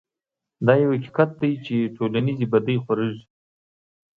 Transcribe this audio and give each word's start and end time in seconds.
دا 0.65 0.73
يو 0.83 0.91
حقيقت 0.95 1.29
دی 1.41 1.51
چې 1.65 1.75
ټولنيزې 1.95 2.45
بدۍ 2.53 2.77
خورېږي. 2.83 3.23